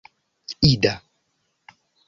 ida 0.65 0.93